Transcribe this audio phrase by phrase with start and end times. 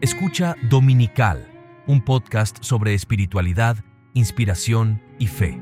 [0.00, 1.50] Escucha Dominical,
[1.88, 3.78] un podcast sobre espiritualidad,
[4.14, 5.60] inspiración y fe.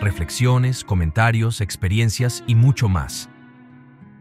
[0.00, 3.28] Reflexiones, comentarios, experiencias y mucho más.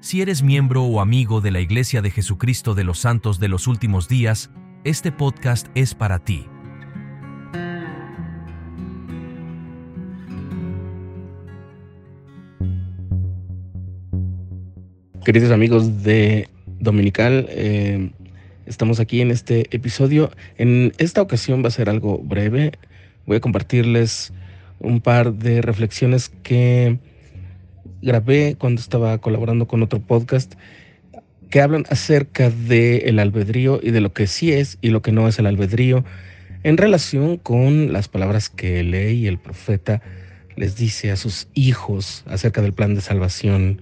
[0.02, 3.66] Si eres miembro o amigo de la Iglesia de Jesucristo de los Santos de los
[3.66, 4.52] Últimos Días,
[4.84, 6.46] este podcast es para ti.
[15.24, 16.50] Queridos amigos de
[16.82, 18.12] Dominical, eh,
[18.66, 20.32] estamos aquí en este episodio.
[20.58, 22.74] En esta ocasión va a ser algo breve.
[23.26, 24.34] Voy a compartirles
[24.80, 27.00] un par de reflexiones que
[28.02, 30.56] grabé cuando estaba colaborando con otro podcast
[31.50, 35.12] que hablan acerca del el albedrío y de lo que sí es y lo que
[35.12, 36.04] no es el albedrío
[36.64, 40.02] en relación con las palabras que ley el profeta
[40.56, 43.82] les dice a sus hijos acerca del plan de salvación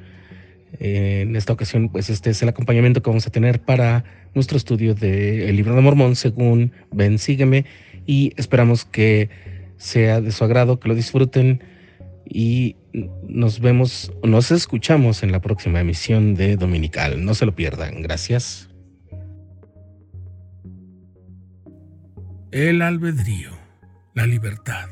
[0.79, 4.03] en esta ocasión, pues este es el acompañamiento que vamos a tener para
[4.33, 7.65] nuestro estudio del libro de Mormón, según Ven, sígueme,
[8.05, 9.29] y esperamos que
[9.77, 11.61] sea de su agrado, que lo disfruten
[12.25, 12.75] y
[13.27, 17.23] nos vemos, nos escuchamos en la próxima emisión de Dominical.
[17.25, 18.01] No se lo pierdan.
[18.01, 18.69] Gracias.
[22.51, 23.51] El albedrío,
[24.13, 24.89] la libertad.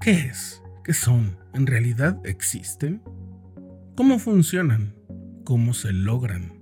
[0.00, 0.62] ¿Qué es?
[0.84, 1.38] ¿Qué son?
[1.54, 3.02] ¿En realidad existen?
[3.98, 4.94] ¿Cómo funcionan?
[5.42, 6.52] ¿Cómo se logran?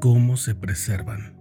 [0.00, 1.36] ¿Cómo se preservan?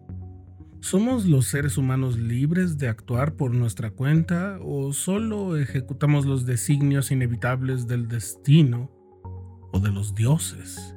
[0.81, 7.09] ¿Somos los seres humanos libres de actuar por nuestra cuenta o solo ejecutamos los designios
[7.09, 8.92] inevitables del destino
[9.72, 10.94] o de los dioses?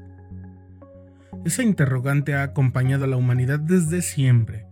[1.45, 4.67] Esa interrogante ha acompañado a la humanidad desde siempre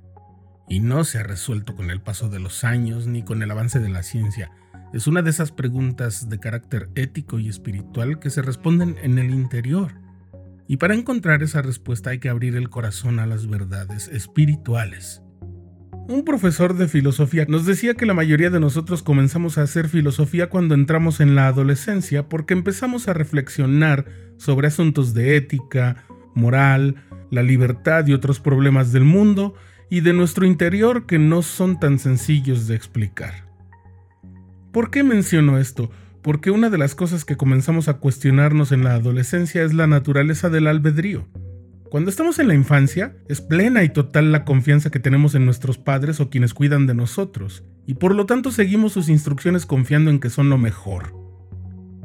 [0.69, 3.79] y no se ha resuelto con el paso de los años ni con el avance
[3.79, 4.51] de la ciencia
[4.93, 9.31] es una de esas preguntas de carácter ético y espiritual que se responden en el
[9.31, 9.93] interior.
[10.69, 15.23] Y para encontrar esa respuesta hay que abrir el corazón a las verdades espirituales.
[16.09, 20.51] Un profesor de filosofía nos decía que la mayoría de nosotros comenzamos a hacer filosofía
[20.51, 24.07] cuando entramos en la adolescencia porque empezamos a reflexionar
[24.37, 26.97] sobre asuntos de ética, moral,
[27.31, 29.55] la libertad y otros problemas del mundo
[29.91, 33.52] y de nuestro interior que no son tan sencillos de explicar.
[34.73, 35.91] ¿Por qué menciono esto?
[36.23, 40.49] Porque una de las cosas que comenzamos a cuestionarnos en la adolescencia es la naturaleza
[40.49, 41.29] del albedrío.
[41.91, 45.77] Cuando estamos en la infancia, es plena y total la confianza que tenemos en nuestros
[45.77, 50.21] padres o quienes cuidan de nosotros, y por lo tanto seguimos sus instrucciones confiando en
[50.21, 51.15] que son lo mejor.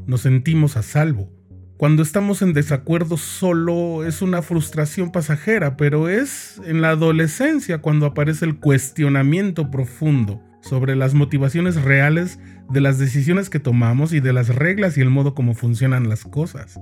[0.05, 1.31] Nos sentimos a salvo.
[1.78, 8.07] Cuando estamos en desacuerdo solo es una frustración pasajera, pero es en la adolescencia cuando
[8.07, 12.39] aparece el cuestionamiento profundo sobre las motivaciones reales
[12.69, 16.23] de las decisiones que tomamos y de las reglas y el modo como funcionan las
[16.23, 16.79] cosas.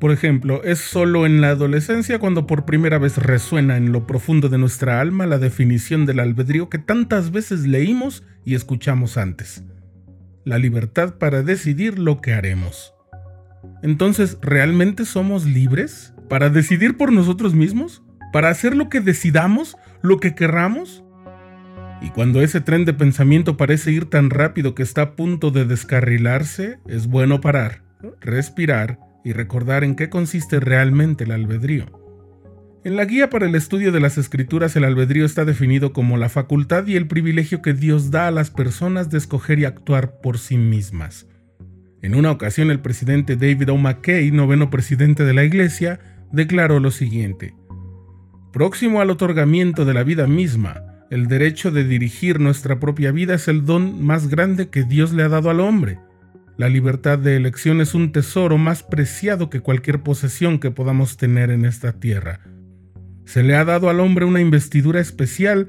[0.00, 4.48] Por ejemplo, es solo en la adolescencia cuando por primera vez resuena en lo profundo
[4.48, 9.62] de nuestra alma la definición del albedrío que tantas veces leímos y escuchamos antes.
[10.46, 12.94] La libertad para decidir lo que haremos.
[13.82, 18.02] Entonces, ¿realmente somos libres para decidir por nosotros mismos?
[18.32, 21.04] ¿Para hacer lo que decidamos, lo que querramos?
[22.02, 25.66] Y cuando ese tren de pensamiento parece ir tan rápido que está a punto de
[25.66, 27.82] descarrilarse, es bueno parar,
[28.20, 32.00] respirar y recordar en qué consiste realmente el albedrío.
[32.82, 36.30] En la guía para el estudio de las escrituras el albedrío está definido como la
[36.30, 40.38] facultad y el privilegio que Dios da a las personas de escoger y actuar por
[40.38, 41.26] sí mismas.
[42.00, 43.76] En una ocasión el presidente David O.
[43.76, 46.00] McKay, noveno presidente de la Iglesia,
[46.32, 47.54] declaró lo siguiente.
[48.54, 53.48] Próximo al otorgamiento de la vida misma, el derecho de dirigir nuestra propia vida es
[53.48, 55.98] el don más grande que Dios le ha dado al hombre.
[56.56, 61.50] La libertad de elección es un tesoro más preciado que cualquier posesión que podamos tener
[61.50, 62.40] en esta tierra.
[63.24, 65.66] Se le ha dado al hombre una investidura especial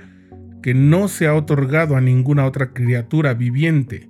[0.61, 4.09] que no se ha otorgado a ninguna otra criatura viviente.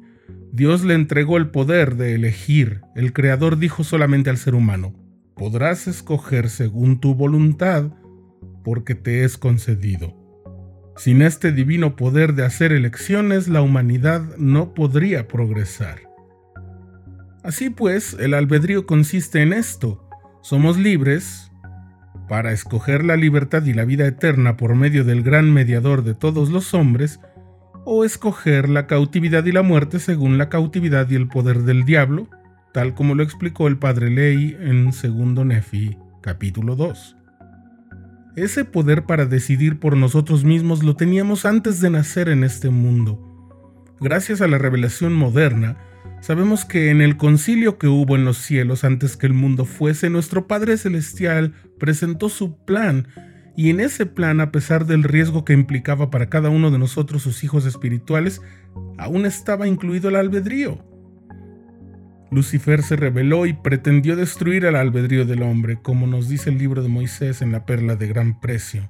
[0.52, 2.82] Dios le entregó el poder de elegir.
[2.94, 4.94] El Creador dijo solamente al ser humano,
[5.34, 7.94] podrás escoger según tu voluntad
[8.66, 10.21] porque te es concedido.
[10.98, 16.00] Sin este divino poder de hacer elecciones, la humanidad no podría progresar.
[17.44, 20.08] Así pues, el albedrío consiste en esto.
[20.42, 21.52] Somos libres
[22.28, 26.50] para escoger la libertad y la vida eterna por medio del gran mediador de todos
[26.50, 27.20] los hombres,
[27.84, 32.28] o escoger la cautividad y la muerte según la cautividad y el poder del diablo,
[32.74, 37.18] tal como lo explicó el padre Ley en 2 Nefi, capítulo 2.
[38.36, 43.20] Ese poder para decidir por nosotros mismos lo teníamos antes de nacer en este mundo.
[44.00, 45.78] Gracias a la revelación moderna,
[46.22, 50.10] sabemos que en el concilio que hubo en los cielos antes que el mundo fuese,
[50.10, 53.08] nuestro Padre Celestial presentó su plan
[53.58, 57.22] y en ese plan, a pesar del riesgo que implicaba para cada uno de nosotros
[57.22, 58.42] sus hijos espirituales,
[58.98, 60.91] aún estaba incluido el albedrío.
[62.32, 66.82] Lucifer se rebeló y pretendió destruir el albedrío del hombre, como nos dice el libro
[66.82, 68.90] de Moisés en la perla de gran precio.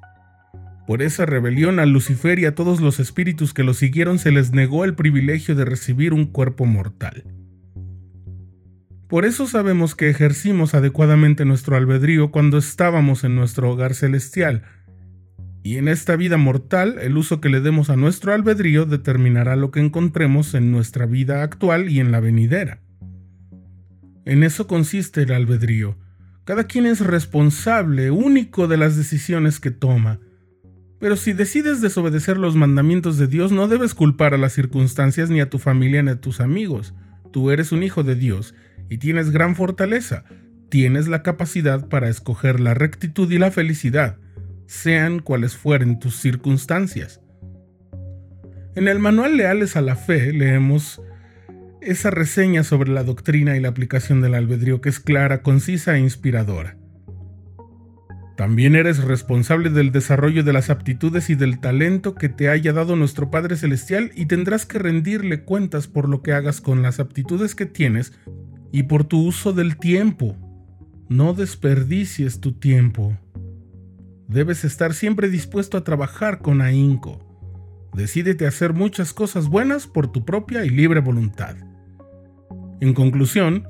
[0.86, 4.52] Por esa rebelión a Lucifer y a todos los espíritus que lo siguieron se les
[4.52, 7.24] negó el privilegio de recibir un cuerpo mortal.
[9.08, 14.64] Por eso sabemos que ejercimos adecuadamente nuestro albedrío cuando estábamos en nuestro hogar celestial.
[15.64, 19.72] Y en esta vida mortal, el uso que le demos a nuestro albedrío determinará lo
[19.72, 22.82] que encontremos en nuestra vida actual y en la venidera.
[24.26, 25.98] En eso consiste el albedrío.
[26.46, 30.20] Cada quien es responsable único de las decisiones que toma.
[31.00, 35.42] Pero si decides desobedecer los mandamientos de Dios, no debes culpar a las circunstancias ni
[35.42, 36.94] a tu familia ni a tus amigos.
[37.32, 38.54] Tú eres un hijo de Dios
[38.90, 40.26] y tienes gran fortaleza.
[40.70, 44.18] Tienes la capacidad para escoger la rectitud y la felicidad,
[44.68, 47.22] sean cuales fueren tus circunstancias.
[48.76, 51.02] En el manual Leales a la Fe leemos
[51.82, 56.00] esa reseña sobre la doctrina y la aplicación del albedrío que es clara, concisa e
[56.00, 56.78] inspiradora.
[58.38, 62.96] También eres responsable del desarrollo de las aptitudes y del talento que te haya dado
[62.96, 67.54] nuestro Padre Celestial y tendrás que rendirle cuentas por lo que hagas con las aptitudes
[67.54, 68.14] que tienes
[68.72, 70.38] y por tu uso del tiempo.
[71.08, 73.16] No desperdicies tu tiempo.
[74.28, 77.28] Debes estar siempre dispuesto a trabajar con ahínco.
[77.94, 81.58] Decídete hacer muchas cosas buenas por tu propia y libre voluntad.
[82.82, 83.68] En conclusión,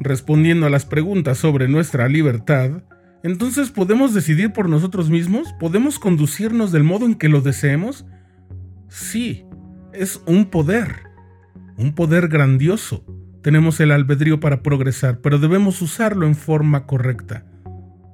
[0.00, 2.82] respondiendo a las preguntas sobre nuestra libertad,
[3.22, 8.06] entonces podemos decidir por nosotros mismos, podemos conducirnos del modo en que lo deseemos.
[8.88, 9.44] Sí,
[9.92, 10.96] es un poder,
[11.76, 13.04] un poder grandioso,
[13.42, 17.44] tenemos el albedrío para progresar, pero debemos usarlo en forma correcta.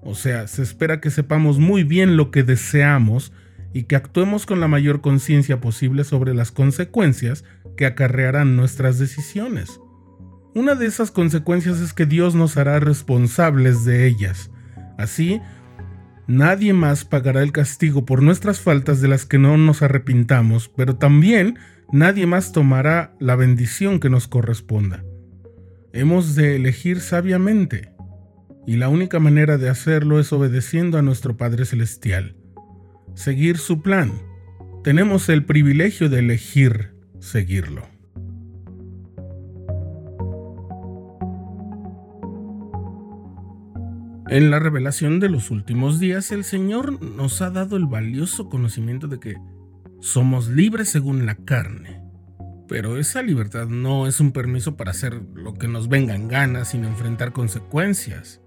[0.02, 3.32] O sea, se espera que sepamos muy bien lo que deseamos
[3.72, 7.44] y que actuemos con la mayor conciencia posible sobre las consecuencias
[7.76, 9.78] que acarrearán nuestras decisiones.
[10.54, 14.50] Una de esas consecuencias es que Dios nos hará responsables de ellas.
[14.98, 15.40] Así,
[16.26, 20.96] nadie más pagará el castigo por nuestras faltas de las que no nos arrepintamos, pero
[20.96, 21.58] también
[21.92, 25.04] nadie más tomará la bendición que nos corresponda.
[25.92, 27.92] Hemos de elegir sabiamente,
[28.66, 32.36] y la única manera de hacerlo es obedeciendo a nuestro Padre Celestial.
[33.14, 34.12] Seguir su plan.
[34.82, 37.99] Tenemos el privilegio de elegir seguirlo.
[44.30, 49.06] En la revelación de los últimos días, el Señor nos ha dado el valioso conocimiento
[49.06, 49.36] de que
[50.00, 52.00] somos libres según la carne
[52.70, 56.68] pero esa libertad no es un permiso para hacer lo que nos venga en ganas
[56.68, 58.40] sin enfrentar consecuencias.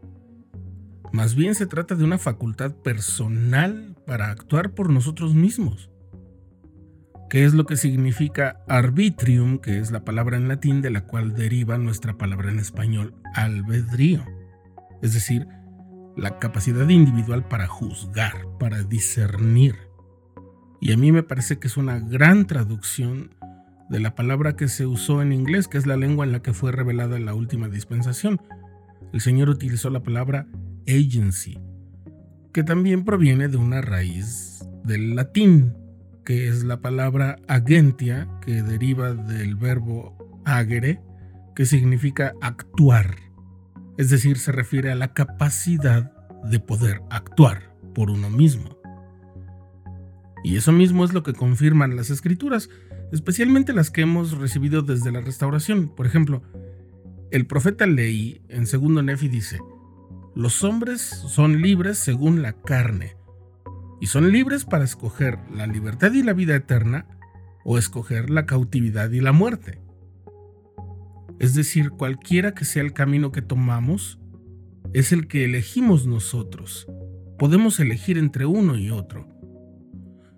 [1.12, 5.89] Más bien se trata de una facultad personal para actuar por nosotros mismos.
[7.30, 11.35] ¿Qué es lo que significa arbitrium, que es la palabra en latín de la cual
[11.35, 14.24] deriva nuestra palabra en español albedrío?
[15.01, 15.50] Es decir,
[16.15, 19.75] la capacidad individual para juzgar, para discernir.
[20.80, 23.31] Y a mí me parece que es una gran traducción
[23.89, 26.54] de la palabra que se usó en inglés, que es la lengua en la que
[26.54, 28.42] fue revelada la última dispensación.
[29.12, 30.48] El Señor utilizó la palabra
[30.88, 31.60] agency,
[32.54, 35.76] que también proviene de una raíz del latín,
[36.26, 41.02] que es la palabra agentia, que deriva del verbo agere,
[41.56, 43.16] que significa actuar.
[43.97, 46.12] Es decir, se refiere a la capacidad
[46.44, 48.78] de poder actuar por uno mismo.
[50.44, 52.69] Y eso mismo es lo que confirman las escrituras
[53.14, 55.88] especialmente las que hemos recibido desde la restauración.
[55.88, 56.42] Por ejemplo,
[57.30, 59.59] el profeta Leí en segundo Nefi dice,
[60.35, 63.16] los hombres son libres según la carne,
[64.02, 67.06] y son libres para escoger la libertad y la vida eterna,
[67.64, 69.80] o escoger la cautividad y la muerte.
[71.40, 74.19] Es decir, cualquiera que sea el camino que tomamos,
[74.94, 76.88] es el que elegimos nosotros.
[77.40, 79.28] Podemos elegir entre uno y otro.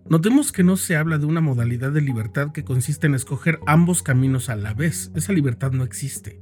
[0.10, 4.02] Notemos que no se habla de una modalidad de libertad que consiste en escoger ambos
[4.02, 5.12] caminos a la vez.
[5.14, 6.40] Esa libertad no existe.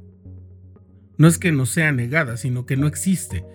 [1.17, 3.45] No es que no sea negada, sino que no existe.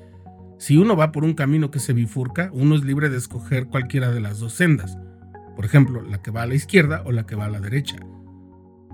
[0.59, 4.11] Si uno va por un camino que se bifurca, uno es libre de escoger cualquiera
[4.11, 4.99] de las dos sendas.
[5.55, 7.97] Por ejemplo, la que va a la izquierda o la que va a la derecha.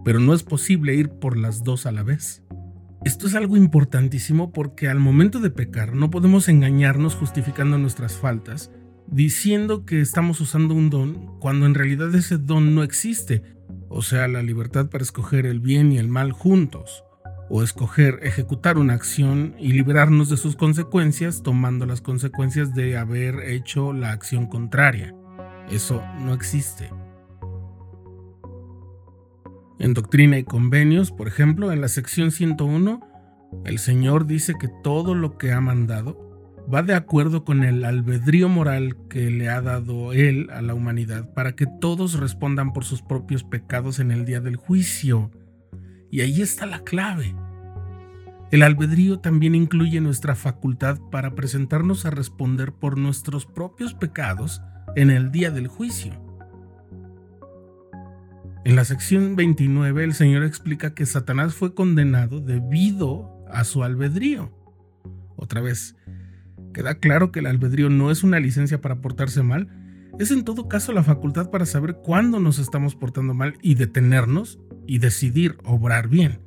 [0.04, 2.43] Pero no es posible ir por las dos a la vez.
[3.04, 8.70] Esto es algo importantísimo porque al momento de pecar no podemos engañarnos justificando nuestras faltas
[9.06, 13.42] diciendo que estamos usando un don cuando en realidad ese don no existe,
[13.90, 17.04] o sea, la libertad para escoger el bien y el mal juntos.
[17.50, 23.38] o escoger ejecutar una acción y librarnos de sus consecuencias tomando las consecuencias de haber
[23.40, 25.14] hecho la acción contraria.
[25.70, 26.88] Eso no existe.
[29.78, 33.00] En Doctrina y Convenios, por ejemplo, en la sección 101,
[33.64, 36.24] el Señor dice que todo lo que ha mandado
[36.72, 41.32] va de acuerdo con el albedrío moral que le ha dado Él a la humanidad
[41.34, 45.30] para que todos respondan por sus propios pecados en el día del juicio.
[46.10, 47.34] Y ahí está la clave.
[48.52, 54.62] El albedrío también incluye nuestra facultad para presentarnos a responder por nuestros propios pecados
[54.94, 56.23] en el día del juicio.
[58.64, 64.52] En la sección 29 el Señor explica que Satanás fue condenado debido a su albedrío.
[65.36, 65.96] Otra vez,
[66.72, 69.68] queda claro que el albedrío no es una licencia para portarse mal,
[70.18, 74.58] es en todo caso la facultad para saber cuándo nos estamos portando mal y detenernos
[74.86, 76.40] y decidir obrar bien.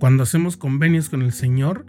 [0.00, 1.84] Cuando hacemos convenios con el Señor,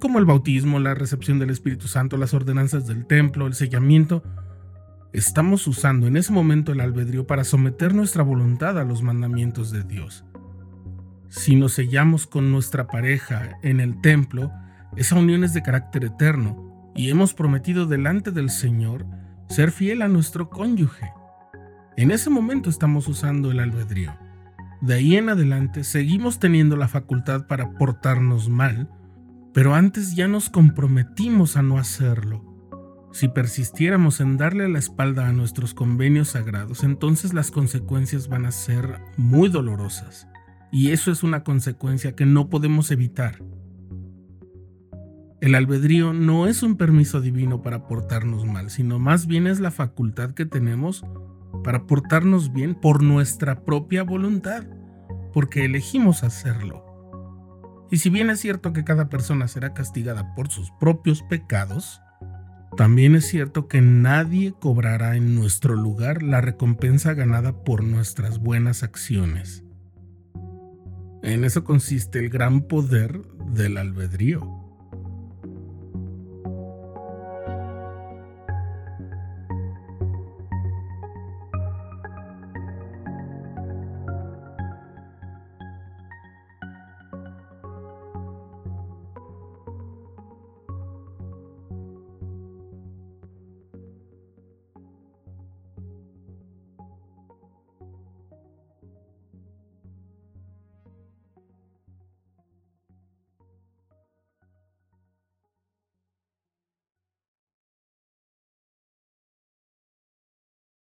[0.00, 4.22] como el bautismo, la recepción del Espíritu Santo, las ordenanzas del templo, el sellamiento,
[5.12, 9.82] estamos usando en ese momento el albedrío para someter nuestra voluntad a los mandamientos de
[9.82, 10.24] Dios.
[11.28, 14.50] Si nos sellamos con nuestra pareja en el templo,
[14.96, 19.06] esa unión es de carácter eterno y hemos prometido delante del Señor
[19.48, 21.12] ser fiel a nuestro cónyuge.
[21.96, 24.12] En ese momento estamos usando el albedrío.
[24.80, 28.88] De ahí en adelante seguimos teniendo la facultad para portarnos mal,
[29.52, 32.49] pero antes ya nos comprometimos a no hacerlo.
[33.12, 38.52] Si persistiéramos en darle la espalda a nuestros convenios sagrados, entonces las consecuencias van a
[38.52, 40.28] ser muy dolorosas.
[40.70, 43.42] Y eso es una consecuencia que no podemos evitar.
[45.40, 49.70] El albedrío no es un permiso divino para portarnos mal, sino más bien es la
[49.70, 51.04] facultad que tenemos
[51.64, 54.64] para portarnos bien por nuestra propia voluntad,
[55.32, 56.84] porque elegimos hacerlo.
[57.90, 62.00] Y si bien es cierto que cada persona será castigada por sus propios pecados,
[62.76, 68.82] también es cierto que nadie cobrará en nuestro lugar la recompensa ganada por nuestras buenas
[68.82, 69.64] acciones.
[71.22, 73.22] En eso consiste el gran poder
[73.52, 74.59] del albedrío.